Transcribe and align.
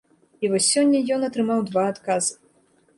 І 0.45 0.49
вось 0.53 0.69
сёння 0.77 1.03
ён 1.17 1.27
атрымаў 1.29 1.59
два 1.71 1.87
адказы. 1.95 2.33